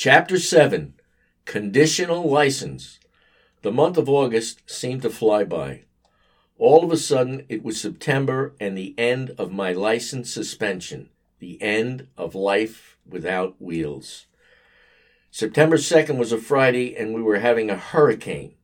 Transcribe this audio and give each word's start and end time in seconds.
Chapter 0.00 0.38
7 0.38 0.94
Conditional 1.44 2.30
License. 2.30 3.00
The 3.62 3.72
month 3.72 3.96
of 3.96 4.08
August 4.08 4.62
seemed 4.70 5.02
to 5.02 5.10
fly 5.10 5.42
by. 5.42 5.86
All 6.56 6.84
of 6.84 6.92
a 6.92 6.96
sudden, 6.96 7.44
it 7.48 7.64
was 7.64 7.80
September 7.80 8.54
and 8.60 8.78
the 8.78 8.94
end 8.96 9.34
of 9.38 9.50
my 9.50 9.72
license 9.72 10.32
suspension, 10.32 11.08
the 11.40 11.60
end 11.60 12.06
of 12.16 12.36
life 12.36 12.96
without 13.04 13.60
wheels. 13.60 14.26
September 15.32 15.76
2nd 15.76 16.16
was 16.16 16.30
a 16.30 16.38
Friday, 16.38 16.94
and 16.94 17.12
we 17.12 17.20
were 17.20 17.40
having 17.40 17.68
a 17.68 17.76
hurricane. 17.76 18.54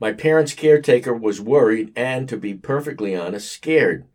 My 0.00 0.14
parents' 0.14 0.54
caretaker 0.54 1.12
was 1.12 1.38
worried 1.38 1.92
and, 1.94 2.30
to 2.30 2.38
be 2.38 2.54
perfectly 2.54 3.14
honest, 3.14 3.52
scared. 3.52 4.06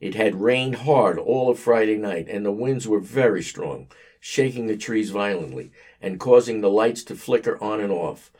It 0.00 0.14
had 0.14 0.40
rained 0.40 0.76
hard 0.76 1.18
all 1.18 1.50
of 1.50 1.58
Friday 1.58 1.96
night, 1.96 2.28
and 2.28 2.46
the 2.46 2.52
winds 2.52 2.86
were 2.86 3.00
very 3.00 3.42
strong, 3.42 3.88
shaking 4.20 4.66
the 4.66 4.76
trees 4.76 5.10
violently 5.10 5.72
and 6.00 6.20
causing 6.20 6.60
the 6.60 6.70
lights 6.70 7.02
to 7.02 7.16
flicker 7.16 7.60
on 7.62 7.80
and 7.80 7.90
off. 7.90 8.30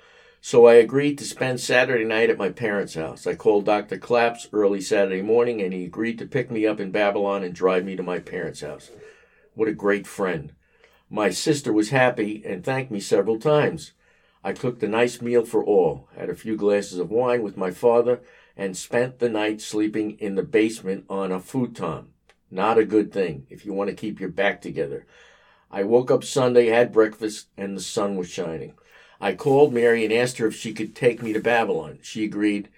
So 0.43 0.67
I 0.67 0.75
agreed 0.75 1.19
to 1.19 1.25
spend 1.25 1.61
Saturday 1.61 2.05
night 2.05 2.31
at 2.31 2.39
my 2.39 2.51
parents' 2.51 2.95
house. 2.95 3.27
I 3.27 3.35
called 3.35 3.67
Dr. 3.67 3.99
Claps 3.99 4.49
early 4.53 4.81
Saturday 4.81 5.21
morning, 5.21 5.61
and 5.61 5.73
he 5.73 5.85
agreed 5.85 6.19
to 6.19 6.27
pick 6.27 6.51
me 6.51 6.67
up 6.67 6.81
in 6.81 6.91
Babylon 6.91 7.43
and 7.43 7.55
drive 7.55 7.85
me 7.85 7.97
to 7.97 8.03
my 8.03 8.21
parents' 8.21 8.63
house. 8.63 8.91
What 9.55 9.69
a 9.69 9.73
great 9.73 10.07
friend. 10.07 10.53
My 11.11 11.31
sister 11.31 11.73
was 11.73 11.91
happy 11.91 12.43
and 12.47 12.65
thanked 12.65 12.91
me 12.91 13.01
several 13.01 13.39
times. 13.39 13.93
I 14.43 14.53
cooked 14.53 14.83
a 14.83 14.89
nice 14.89 15.21
meal 15.21 15.45
for 15.45 15.63
all, 15.63 16.09
had 16.17 16.31
a 16.31 16.35
few 16.35 16.57
glasses 16.57 16.99
of 16.99 17.11
wine 17.11 17.43
with 17.43 17.59
my 17.59 17.71
father, 17.71 18.23
and 18.57 18.75
spent 18.77 19.19
the 19.19 19.29
night 19.29 19.61
sleeping 19.61 20.13
in 20.13 20.37
the 20.37 20.43
basement 20.43 21.05
on 21.11 21.33
a 21.33 21.41
futon. 21.41 22.07
Not 22.51 22.79
a 22.79 22.85
good 22.85 23.13
thing 23.13 23.47
if 23.51 23.67
you 23.67 23.75
want 23.75 23.91
to 23.91 23.97
keep 23.97 24.19
your 24.19 24.31
back 24.31 24.63
together. 24.63 25.07
I 25.71 25.85
woke 25.85 26.11
up 26.11 26.25
Sunday, 26.25 26.67
had 26.67 26.93
breakfast, 26.93 27.47
and 27.57 27.77
the 27.77 27.81
sun 27.81 28.17
was 28.17 28.29
shining. 28.29 28.75
I 29.21 29.35
called 29.35 29.73
Mary 29.73 30.05
and 30.05 30.13
asked 30.13 30.39
her 30.39 30.47
if 30.47 30.57
she 30.57 30.73
could 30.73 30.97
take 30.97 31.23
me 31.23 31.33
to 31.33 31.41
Babylon. 31.41 31.99
She 32.03 32.25
agreed 32.25 32.69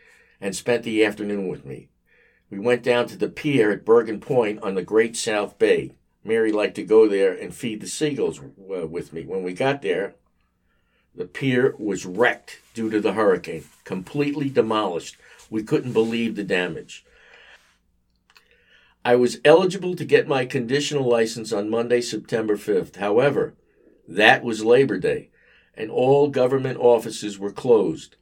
and 0.41 0.55
spent 0.55 0.83
the 0.83 1.05
afternoon 1.05 1.49
with 1.49 1.65
me. 1.65 1.89
We 2.51 2.59
went 2.59 2.83
down 2.83 3.07
to 3.07 3.17
the 3.17 3.29
pier 3.29 3.71
at 3.71 3.85
Bergen 3.85 4.21
Point 4.21 4.63
on 4.63 4.75
the 4.75 4.83
Great 4.83 5.17
South 5.17 5.59
Bay. 5.59 5.93
Mary 6.25 6.53
liked 6.53 6.75
to 6.77 6.83
go 6.83 7.09
there 7.09 7.33
and 7.33 7.55
feed 7.55 7.81
the 7.81 7.87
seagulls 7.87 8.41
uh, 8.41 8.87
with 8.87 9.13
me. 9.13 9.25
When 9.25 9.43
we 9.43 9.55
got 9.55 9.81
there, 9.83 10.15
the 11.15 11.25
pier 11.25 11.75
was 11.79 12.05
wrecked 12.05 12.61
due 12.75 12.91
to 12.91 13.01
the 13.01 13.13
hurricane, 13.13 13.65
completely 13.85 14.51
demolished. 14.51 15.17
We 15.49 15.63
couldn't 15.63 15.93
believe 15.93 16.37
the 16.37 16.45
damage. 16.45 17.05
I 19.05 19.17
was 19.17 19.41
eligible 19.45 19.97
to 19.97 20.05
get 20.05 20.29
my 20.29 20.45
conditional 20.47 21.09
license 21.09 21.53
on 21.53 21.69
Monday, 21.69 22.01
September 22.01 22.57
5th. 22.57 22.97
However, 22.97 23.55
that 24.07 24.45
was 24.45 24.65
Labor 24.65 24.99
Day, 24.99 25.31
and 25.75 25.91
all 25.91 26.29
government 26.29 26.79
offices 26.79 27.37
were 27.39 27.51
closed. 27.51 28.15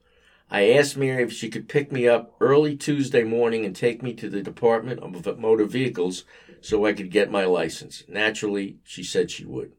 I 0.50 0.70
asked 0.70 0.96
Mary 0.96 1.22
if 1.22 1.32
she 1.32 1.50
could 1.50 1.68
pick 1.68 1.92
me 1.92 2.08
up 2.08 2.34
early 2.40 2.76
Tuesday 2.76 3.24
morning 3.24 3.66
and 3.66 3.76
take 3.76 4.02
me 4.02 4.14
to 4.14 4.30
the 4.30 4.42
Department 4.42 5.00
of 5.00 5.38
Motor 5.38 5.66
Vehicles 5.66 6.24
so 6.62 6.86
I 6.86 6.94
could 6.94 7.10
get 7.10 7.30
my 7.30 7.44
license. 7.44 8.02
Naturally, 8.08 8.78
she 8.82 9.04
said 9.04 9.30
she 9.30 9.44
would. 9.44 9.72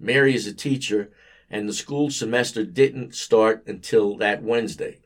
Mary 0.00 0.34
is 0.34 0.46
a 0.46 0.52
teacher 0.52 1.10
and 1.48 1.68
the 1.68 1.72
school 1.72 2.10
semester 2.10 2.64
didn't 2.64 3.14
start 3.14 3.62
until 3.66 4.16
that 4.16 4.42
Wednesday. 4.42 4.98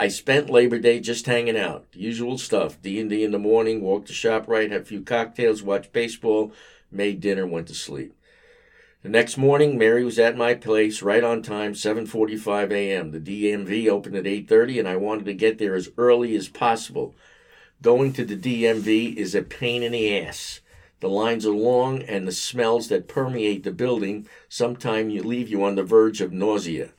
I 0.00 0.06
spent 0.06 0.48
Labor 0.48 0.78
Day 0.78 1.00
just 1.00 1.26
hanging 1.26 1.58
out, 1.58 1.86
usual 1.92 2.38
stuff. 2.38 2.80
D 2.80 3.00
and 3.00 3.10
D 3.10 3.24
in 3.24 3.32
the 3.32 3.38
morning, 3.38 3.80
walked 3.80 4.06
to 4.06 4.12
ShopRite, 4.12 4.70
had 4.70 4.82
a 4.82 4.84
few 4.84 5.02
cocktails, 5.02 5.60
watched 5.60 5.92
baseball, 5.92 6.52
made 6.88 7.20
dinner, 7.20 7.44
went 7.44 7.66
to 7.66 7.74
sleep. 7.74 8.14
The 9.02 9.08
next 9.08 9.36
morning, 9.36 9.76
Mary 9.76 10.04
was 10.04 10.16
at 10.20 10.36
my 10.36 10.54
place 10.54 11.02
right 11.02 11.24
on 11.24 11.42
time, 11.42 11.72
7:45 11.72 12.70
a.m. 12.70 13.10
The 13.10 13.18
DMV 13.18 13.88
opened 13.88 14.14
at 14.14 14.24
8:30 14.24 14.78
and 14.78 14.86
I 14.86 14.94
wanted 14.94 15.24
to 15.24 15.34
get 15.34 15.58
there 15.58 15.74
as 15.74 15.90
early 15.98 16.36
as 16.36 16.48
possible. 16.48 17.16
Going 17.82 18.12
to 18.12 18.24
the 18.24 18.36
DMV 18.36 19.16
is 19.16 19.34
a 19.34 19.42
pain 19.42 19.82
in 19.82 19.90
the 19.90 20.16
ass. 20.16 20.60
The 21.00 21.08
lines 21.08 21.44
are 21.44 21.50
long, 21.50 22.02
and 22.02 22.24
the 22.24 22.30
smells 22.30 22.86
that 22.86 23.08
permeate 23.08 23.64
the 23.64 23.72
building 23.72 24.28
sometimes 24.48 25.24
leave 25.24 25.48
you 25.48 25.64
on 25.64 25.74
the 25.74 25.82
verge 25.82 26.20
of 26.20 26.32
nausea. 26.32 26.90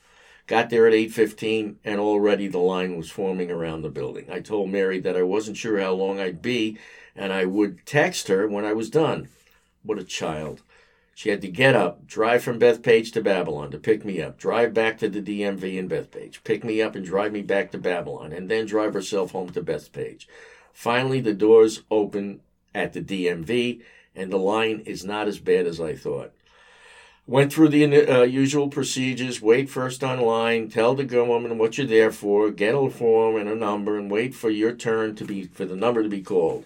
Got 0.49 0.71
there 0.71 0.87
at 0.87 0.95
8:15 0.95 1.75
and 1.85 1.99
already 1.99 2.47
the 2.47 2.57
line 2.57 2.97
was 2.97 3.11
forming 3.11 3.51
around 3.51 3.83
the 3.83 3.89
building. 3.89 4.31
I 4.31 4.39
told 4.39 4.71
Mary 4.71 4.99
that 4.99 5.15
I 5.15 5.21
wasn't 5.21 5.57
sure 5.57 5.79
how 5.79 5.93
long 5.93 6.19
I'd 6.19 6.41
be 6.41 6.75
and 7.15 7.31
I 7.31 7.45
would 7.45 7.85
text 7.85 8.29
her 8.29 8.47
when 8.47 8.65
I 8.65 8.73
was 8.73 8.89
done. 8.89 9.29
What 9.83 9.99
a 9.99 10.03
child. 10.03 10.63
She 11.13 11.29
had 11.29 11.43
to 11.43 11.49
get 11.49 11.75
up, 11.75 12.07
drive 12.07 12.41
from 12.41 12.57
Bethpage 12.57 13.11
to 13.11 13.21
Babylon 13.21 13.69
to 13.69 13.77
pick 13.77 14.03
me 14.03 14.23
up, 14.23 14.39
drive 14.39 14.73
back 14.73 14.97
to 14.97 15.07
the 15.07 15.21
DMV 15.21 15.77
in 15.77 15.87
Bethpage, 15.87 16.43
pick 16.43 16.63
me 16.63 16.81
up 16.81 16.95
and 16.95 17.05
drive 17.05 17.31
me 17.31 17.43
back 17.43 17.69
to 17.71 17.77
Babylon, 17.77 18.33
and 18.33 18.49
then 18.49 18.65
drive 18.65 18.95
herself 18.95 19.33
home 19.33 19.51
to 19.51 19.61
Bethpage. 19.61 20.25
Finally, 20.73 21.21
the 21.21 21.35
doors 21.35 21.83
open 21.91 22.41
at 22.73 22.93
the 22.93 23.01
DMV, 23.01 23.81
and 24.15 24.31
the 24.31 24.37
line 24.37 24.79
is 24.87 25.05
not 25.05 25.27
as 25.27 25.37
bad 25.37 25.67
as 25.67 25.79
I 25.79 25.93
thought. 25.93 26.33
Went 27.29 27.53
through 27.53 27.69
the 27.69 28.07
uh, 28.11 28.23
usual 28.23 28.69
procedures, 28.69 29.39
wait 29.39 29.69
first 29.69 30.01
online, 30.01 30.67
tell 30.67 30.95
the 30.95 31.05
woman 31.23 31.59
what 31.59 31.77
you're 31.77 31.85
there 31.85 32.11
for, 32.11 32.49
get 32.49 32.73
a 32.73 32.89
form 32.89 33.35
and 33.35 33.47
a 33.47 33.53
number, 33.53 33.99
and 33.99 34.09
wait 34.09 34.33
for 34.33 34.49
your 34.49 34.73
turn 34.73 35.13
to 35.13 35.23
be, 35.25 35.43
for 35.43 35.63
the 35.63 35.75
number 35.75 36.01
to 36.01 36.09
be 36.09 36.23
called. 36.23 36.65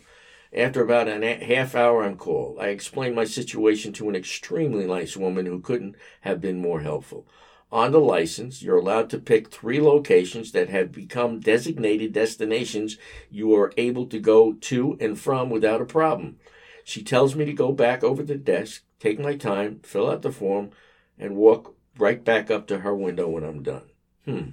After 0.56 0.81
about 0.81 1.09
a 1.09 1.35
half 1.44 1.75
hour, 1.75 2.06
I'm 2.06 2.16
called. 2.16 2.59
I 2.62 2.68
explained 2.68 3.13
my 3.13 3.25
situation 3.25 3.91
to 3.91 4.07
an 4.07 4.16
extremely 4.16 4.85
nice 4.85 5.18
woman 5.18 5.47
who 5.47 5.59
couldn't 5.59 5.97
have 6.22 6.40
been 6.40 6.62
more 6.62 6.80
helpful. 6.80 7.28
On 7.69 7.91
the 7.91 8.00
license, 8.00 8.63
you're 8.63 8.80
allowed 8.80 9.09
to 9.09 9.18
pick 9.18 9.50
three 9.50 9.81
locations 9.81 10.53
that 10.53 10.69
have 10.69 10.94
become 10.94 11.41
designated 11.41 12.13
destinations 12.13 12.97
you 13.30 13.53
are 13.53 13.74
able 13.75 14.06
to 14.06 14.18
go 14.18 14.53
to 14.53 14.95
and 15.01 15.19
from 15.19 15.50
without 15.50 15.81
a 15.81 15.85
problem. 15.85 16.38
She 16.83 17.03
tells 17.03 17.35
me 17.35 17.45
to 17.45 17.53
go 17.53 17.71
back 17.71 18.03
over 18.03 18.23
the 18.23 18.35
desk, 18.35 18.83
take 18.99 19.19
my 19.19 19.35
time, 19.35 19.79
fill 19.83 20.09
out 20.09 20.21
the 20.21 20.31
form, 20.31 20.71
and 21.17 21.35
walk 21.35 21.75
right 21.97 22.23
back 22.23 22.51
up 22.51 22.67
to 22.67 22.79
her 22.79 22.95
window 22.95 23.27
when 23.27 23.44
I'm 23.44 23.63
done. 23.63 23.89
Hmm. 24.25 24.49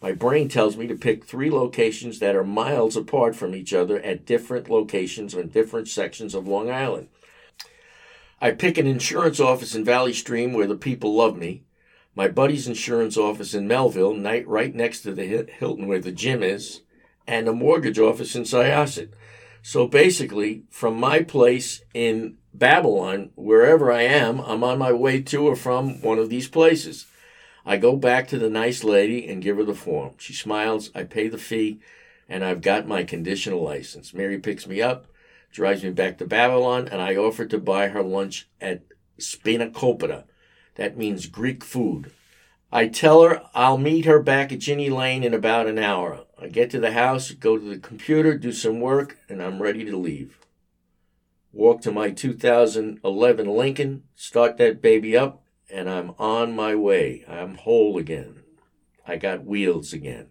My 0.00 0.12
brain 0.12 0.48
tells 0.48 0.76
me 0.76 0.86
to 0.86 0.94
pick 0.94 1.24
three 1.24 1.50
locations 1.50 2.20
that 2.20 2.36
are 2.36 2.44
miles 2.44 2.96
apart 2.96 3.34
from 3.34 3.54
each 3.54 3.72
other 3.72 4.00
at 4.00 4.26
different 4.26 4.70
locations 4.70 5.34
on 5.34 5.48
different 5.48 5.88
sections 5.88 6.34
of 6.34 6.46
Long 6.46 6.70
Island. 6.70 7.08
I 8.40 8.52
pick 8.52 8.78
an 8.78 8.86
insurance 8.86 9.40
office 9.40 9.74
in 9.74 9.84
Valley 9.84 10.12
Stream 10.12 10.52
where 10.52 10.68
the 10.68 10.76
people 10.76 11.14
love 11.14 11.36
me 11.36 11.64
my 12.18 12.26
buddy's 12.26 12.66
insurance 12.66 13.16
office 13.16 13.54
in 13.54 13.68
Melville, 13.68 14.20
right 14.44 14.74
next 14.74 15.02
to 15.02 15.14
the 15.14 15.24
Hilton 15.24 15.86
where 15.86 16.00
the 16.00 16.10
gym 16.10 16.42
is, 16.42 16.80
and 17.28 17.46
a 17.46 17.52
mortgage 17.52 18.00
office 18.00 18.34
in 18.34 18.42
Syosset. 18.42 19.10
So 19.68 19.86
basically, 19.86 20.62
from 20.70 20.98
my 20.98 21.22
place 21.22 21.82
in 21.92 22.38
Babylon, 22.54 23.32
wherever 23.34 23.92
I 23.92 24.04
am, 24.04 24.40
I'm 24.40 24.64
on 24.64 24.78
my 24.78 24.92
way 24.92 25.20
to 25.20 25.46
or 25.46 25.56
from 25.56 26.00
one 26.00 26.18
of 26.18 26.30
these 26.30 26.48
places. 26.48 27.04
I 27.66 27.76
go 27.76 27.94
back 27.94 28.28
to 28.28 28.38
the 28.38 28.48
nice 28.48 28.82
lady 28.82 29.28
and 29.28 29.42
give 29.42 29.58
her 29.58 29.64
the 29.64 29.74
form. 29.74 30.14
She 30.16 30.32
smiles, 30.32 30.90
I 30.94 31.02
pay 31.02 31.28
the 31.28 31.36
fee, 31.36 31.80
and 32.30 32.42
I've 32.46 32.62
got 32.62 32.88
my 32.88 33.04
conditional 33.04 33.62
license. 33.62 34.14
Mary 34.14 34.38
picks 34.38 34.66
me 34.66 34.80
up, 34.80 35.04
drives 35.52 35.84
me 35.84 35.90
back 35.90 36.16
to 36.16 36.26
Babylon, 36.26 36.88
and 36.88 37.02
I 37.02 37.16
offer 37.16 37.44
to 37.44 37.58
buy 37.58 37.88
her 37.88 38.02
lunch 38.02 38.48
at 38.62 38.84
Spanakopita 39.20 40.24
that 40.76 40.96
means 40.96 41.26
Greek 41.26 41.62
food. 41.62 42.10
I 42.72 42.86
tell 42.86 43.22
her 43.22 43.42
I'll 43.52 43.76
meet 43.76 44.06
her 44.06 44.22
back 44.22 44.50
at 44.50 44.60
Ginny 44.60 44.88
Lane 44.88 45.22
in 45.24 45.34
about 45.34 45.66
an 45.66 45.78
hour. 45.78 46.24
I 46.40 46.48
get 46.48 46.70
to 46.70 46.80
the 46.80 46.92
house, 46.92 47.32
go 47.32 47.58
to 47.58 47.64
the 47.64 47.78
computer, 47.78 48.38
do 48.38 48.52
some 48.52 48.80
work, 48.80 49.18
and 49.28 49.42
I'm 49.42 49.60
ready 49.60 49.84
to 49.84 49.96
leave. 49.96 50.38
Walk 51.52 51.80
to 51.82 51.90
my 51.90 52.10
2011 52.10 53.46
Lincoln, 53.46 54.04
start 54.14 54.56
that 54.58 54.80
baby 54.80 55.16
up, 55.16 55.42
and 55.68 55.90
I'm 55.90 56.10
on 56.18 56.54
my 56.54 56.74
way. 56.74 57.24
I'm 57.26 57.56
whole 57.56 57.98
again. 57.98 58.42
I 59.06 59.16
got 59.16 59.44
wheels 59.44 59.92
again. 59.92 60.28